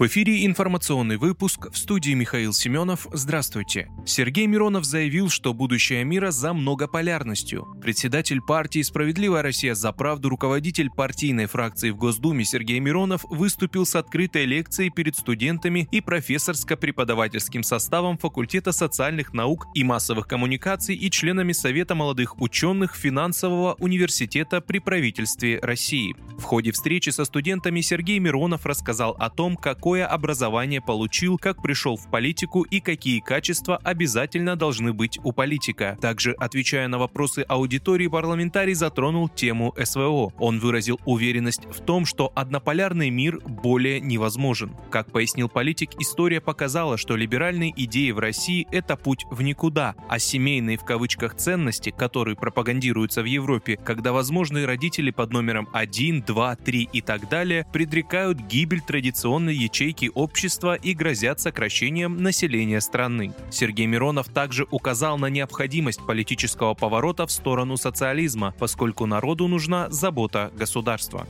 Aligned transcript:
В 0.00 0.06
эфире 0.06 0.46
информационный 0.46 1.18
выпуск 1.18 1.70
в 1.70 1.76
студии 1.76 2.12
Михаил 2.12 2.54
Семенов. 2.54 3.06
Здравствуйте. 3.12 3.90
Сергей 4.06 4.46
Миронов 4.46 4.86
заявил, 4.86 5.28
что 5.28 5.52
будущее 5.52 6.04
мира 6.04 6.30
за 6.30 6.54
многополярностью. 6.54 7.66
Председатель 7.82 8.40
партии 8.40 8.80
«Справедливая 8.80 9.42
Россия 9.42 9.74
за 9.74 9.92
правду» 9.92 10.30
руководитель 10.30 10.88
партийной 10.88 11.44
фракции 11.44 11.90
в 11.90 11.98
Госдуме 11.98 12.46
Сергей 12.46 12.80
Миронов 12.80 13.26
выступил 13.28 13.84
с 13.84 13.94
открытой 13.94 14.46
лекцией 14.46 14.88
перед 14.88 15.16
студентами 15.16 15.86
и 15.92 16.00
профессорско-преподавательским 16.00 17.62
составом 17.62 18.16
факультета 18.16 18.72
социальных 18.72 19.34
наук 19.34 19.66
и 19.74 19.84
массовых 19.84 20.26
коммуникаций 20.26 20.96
и 20.96 21.10
членами 21.10 21.52
Совета 21.52 21.94
молодых 21.94 22.40
ученых 22.40 22.96
финансового 22.96 23.74
университета 23.78 24.62
при 24.62 24.78
правительстве 24.78 25.58
России. 25.60 26.16
В 26.38 26.44
ходе 26.44 26.72
встречи 26.72 27.10
со 27.10 27.26
студентами 27.26 27.82
Сергей 27.82 28.18
Миронов 28.18 28.64
рассказал 28.64 29.14
о 29.18 29.28
том, 29.28 29.58
какой 29.58 29.89
какое 29.90 30.06
образование 30.06 30.80
получил, 30.80 31.36
как 31.36 31.60
пришел 31.60 31.96
в 31.96 32.08
политику 32.08 32.62
и 32.62 32.78
какие 32.78 33.18
качества 33.18 33.76
обязательно 33.82 34.54
должны 34.54 34.92
быть 34.92 35.18
у 35.24 35.32
политика. 35.32 35.98
Также, 36.00 36.30
отвечая 36.38 36.86
на 36.86 36.96
вопросы 36.96 37.44
аудитории, 37.48 38.06
парламентарий 38.06 38.74
затронул 38.74 39.28
тему 39.28 39.74
СВО. 39.76 40.32
Он 40.38 40.60
выразил 40.60 41.00
уверенность 41.06 41.64
в 41.64 41.80
том, 41.84 42.06
что 42.06 42.30
однополярный 42.36 43.10
мир 43.10 43.40
более 43.44 43.98
невозможен. 44.00 44.76
Как 44.90 45.10
пояснил 45.10 45.48
политик, 45.48 45.90
история 45.98 46.40
показала, 46.40 46.96
что 46.96 47.16
либеральные 47.16 47.72
идеи 47.76 48.12
в 48.12 48.20
России– 48.20 48.68
это 48.70 48.94
путь 48.94 49.26
в 49.28 49.42
никуда, 49.42 49.96
а 50.08 50.20
семейные 50.20 50.78
в 50.78 50.84
кавычках 50.84 51.34
ценности, 51.34 51.90
которые 51.90 52.36
пропагандируются 52.36 53.22
в 53.22 53.24
Европе, 53.24 53.76
когда 53.76 54.12
возможные 54.12 54.66
родители 54.66 55.10
под 55.10 55.32
номером 55.32 55.68
1, 55.72 56.22
2, 56.22 56.54
3 56.54 56.88
и 56.92 57.00
так 57.00 57.28
далее 57.28 57.66
предрекают 57.72 58.38
гибель 58.38 58.82
традиционной 58.82 59.56
ячейки 59.56 59.79
ячейки 59.80 60.10
общества 60.14 60.74
и 60.74 60.92
грозят 60.92 61.40
сокращением 61.40 62.22
населения 62.22 62.80
страны. 62.80 63.32
Сергей 63.50 63.86
Миронов 63.86 64.28
также 64.28 64.66
указал 64.70 65.18
на 65.18 65.26
необходимость 65.26 66.04
политического 66.06 66.74
поворота 66.74 67.26
в 67.26 67.32
сторону 67.32 67.76
социализма, 67.76 68.54
поскольку 68.58 69.06
народу 69.06 69.48
нужна 69.48 69.88
забота 69.90 70.50
государства. 70.54 71.26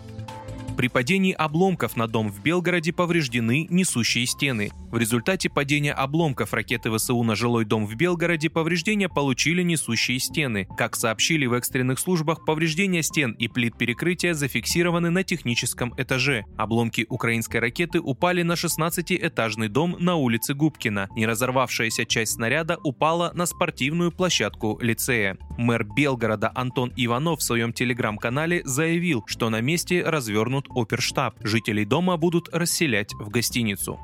При 0.80 0.88
падении 0.88 1.34
обломков 1.34 1.94
на 1.94 2.06
дом 2.06 2.30
в 2.30 2.42
Белгороде 2.42 2.90
повреждены 2.94 3.66
несущие 3.68 4.24
стены. 4.24 4.70
В 4.90 4.96
результате 4.96 5.50
падения 5.50 5.92
обломков 5.92 6.54
ракеты 6.54 6.90
ВСУ 6.90 7.22
на 7.22 7.36
жилой 7.36 7.66
дом 7.66 7.84
в 7.84 7.94
Белгороде 7.96 8.48
повреждения 8.48 9.10
получили 9.10 9.62
несущие 9.62 10.18
стены. 10.18 10.66
Как 10.78 10.96
сообщили 10.96 11.44
в 11.44 11.52
экстренных 11.52 11.98
службах, 11.98 12.46
повреждения 12.46 13.02
стен 13.02 13.32
и 13.32 13.46
плит 13.46 13.76
перекрытия 13.76 14.32
зафиксированы 14.32 15.10
на 15.10 15.22
техническом 15.22 15.92
этаже. 15.98 16.46
Обломки 16.56 17.04
украинской 17.10 17.58
ракеты 17.58 18.00
упали 18.00 18.42
на 18.42 18.54
16-этажный 18.54 19.68
дом 19.68 19.96
на 19.98 20.16
улице 20.16 20.54
Губкина. 20.54 21.10
Не 21.14 21.26
разорвавшаяся 21.26 22.06
часть 22.06 22.32
снаряда 22.32 22.78
упала 22.82 23.32
на 23.34 23.44
спортивную 23.44 24.12
площадку 24.12 24.78
лицея. 24.80 25.36
Мэр 25.58 25.84
Белгорода 25.84 26.50
Антон 26.54 26.90
Иванов 26.96 27.40
в 27.40 27.42
своем 27.42 27.74
телеграм-канале 27.74 28.62
заявил, 28.64 29.24
что 29.26 29.50
на 29.50 29.60
месте 29.60 30.02
развернут 30.02 30.69
оперштаб. 30.74 31.34
Жителей 31.42 31.84
дома 31.84 32.16
будут 32.16 32.48
расселять 32.52 33.12
в 33.14 33.28
гостиницу. 33.30 33.98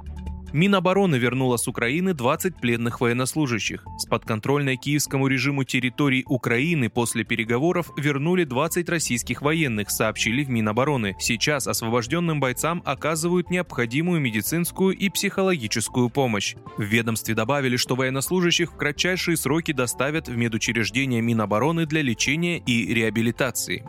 Минобороны 0.53 1.17
вернула 1.17 1.57
с 1.57 1.69
Украины 1.69 2.15
20 2.15 2.57
пленных 2.57 3.01
военнослужащих. 3.01 3.85
С 3.99 4.07
подконтрольной 4.07 4.77
киевскому 4.77 5.27
режиму 5.27 5.65
территории 5.65 6.25
Украины 6.27 6.89
после 6.89 7.25
переговоров 7.25 7.91
вернули 7.97 8.45
20 8.45 8.89
российских 8.89 9.43
военных, 9.43 9.91
сообщили 9.91 10.45
в 10.45 10.49
Минобороны. 10.49 11.17
Сейчас 11.19 11.67
освобожденным 11.67 12.41
бойцам 12.41 12.83
оказывают 12.87 13.51
необходимую 13.51 14.21
медицинскую 14.21 14.97
и 14.97 15.11
психологическую 15.11 16.09
помощь. 16.09 16.55
В 16.79 16.83
ведомстве 16.83 17.35
добавили, 17.35 17.77
что 17.77 17.97
военнослужащих 17.97 18.73
в 18.73 18.77
кратчайшие 18.77 19.37
сроки 19.37 19.73
доставят 19.73 20.29
в 20.29 20.37
медучреждения 20.37 21.21
Минобороны 21.21 21.87
для 21.87 22.03
лечения 22.03 22.59
и 22.59 22.95
реабилитации. 22.95 23.85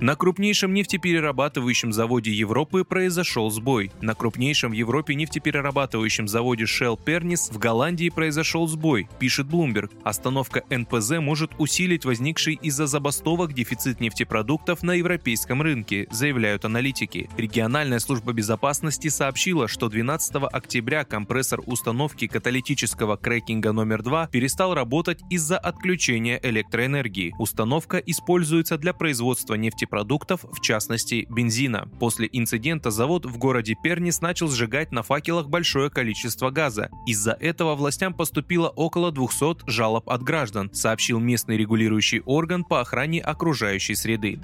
На 0.00 0.16
крупнейшем 0.16 0.72
нефтеперерабатывающем 0.72 1.92
заводе 1.92 2.32
Европы 2.32 2.84
произошел 2.84 3.50
сбой. 3.50 3.92
На 4.00 4.14
крупнейшем 4.14 4.70
в 4.70 4.74
Европе 4.74 5.14
нефтеперерабатывающем 5.14 6.26
заводе 6.26 6.64
Shell 6.64 6.98
Pernis 7.04 7.52
в 7.52 7.58
Голландии 7.58 8.08
произошел 8.08 8.66
сбой, 8.66 9.10
пишет 9.18 9.48
Bloomberg. 9.48 9.90
Остановка 10.02 10.64
НПЗ 10.70 11.18
может 11.18 11.50
усилить 11.58 12.06
возникший 12.06 12.54
из-за 12.62 12.86
забастовок 12.86 13.52
дефицит 13.52 14.00
нефтепродуктов 14.00 14.82
на 14.82 14.92
европейском 14.92 15.60
рынке, 15.60 16.08
заявляют 16.10 16.64
аналитики. 16.64 17.28
Региональная 17.36 17.98
служба 17.98 18.32
безопасности 18.32 19.08
сообщила, 19.08 19.68
что 19.68 19.90
12 19.90 20.36
октября 20.50 21.04
компрессор 21.04 21.60
установки 21.66 22.26
каталитического 22.26 23.18
крекинга 23.18 23.72
номер 23.72 24.02
2 24.02 24.28
перестал 24.28 24.72
работать 24.72 25.20
из-за 25.28 25.58
отключения 25.58 26.40
электроэнергии. 26.42 27.34
Установка 27.38 27.98
используется 27.98 28.78
для 28.78 28.94
производства 28.94 29.56
нефтепродуктов 29.56 29.89
продуктов, 29.90 30.44
в 30.50 30.60
частности 30.60 31.26
бензина. 31.28 31.88
После 31.98 32.28
инцидента 32.32 32.90
завод 32.90 33.26
в 33.26 33.36
городе 33.36 33.76
Пернис 33.82 34.20
начал 34.20 34.48
сжигать 34.48 34.92
на 34.92 35.02
факелах 35.02 35.48
большое 35.48 35.90
количество 35.90 36.50
газа. 36.50 36.88
Из-за 37.06 37.32
этого 37.32 37.74
властям 37.74 38.14
поступило 38.14 38.68
около 38.68 39.12
200 39.12 39.68
жалоб 39.68 40.08
от 40.08 40.22
граждан, 40.22 40.72
сообщил 40.72 41.18
местный 41.18 41.56
регулирующий 41.56 42.20
орган 42.20 42.64
по 42.64 42.80
охране 42.80 43.20
окружающей 43.20 43.94
среды. 43.94 44.40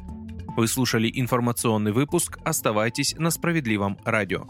Вы 0.56 0.68
слушали 0.68 1.10
информационный 1.14 1.92
выпуск. 1.92 2.38
Оставайтесь 2.42 3.14
на 3.18 3.30
справедливом 3.30 3.98
радио. 4.04 4.46